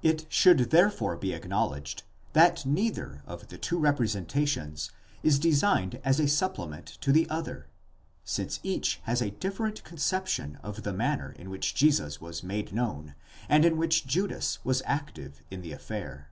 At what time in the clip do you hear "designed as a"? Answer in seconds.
5.40-6.28